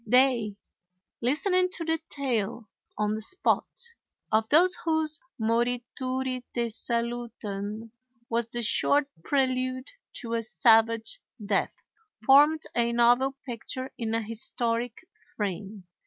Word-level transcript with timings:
They, 0.07 0.55
listening 1.21 1.69
to 1.73 1.85
the 1.85 1.99
tale, 2.09 2.67
on 2.97 3.13
the 3.13 3.21
spot, 3.21 3.69
of 4.31 4.49
those 4.49 4.73
whose 4.83 5.19
"morituri 5.39 6.41
te 6.55 6.69
salutant" 6.69 7.91
was 8.27 8.49
the 8.49 8.63
short 8.63 9.05
prelude 9.23 9.91
to 10.13 10.33
a 10.33 10.41
savage 10.41 11.19
death, 11.45 11.75
formed 12.25 12.63
a 12.73 12.91
novel 12.91 13.35
picture 13.45 13.91
in 13.95 14.15
a 14.15 14.23
historic 14.23 15.07
frame. 15.35 15.83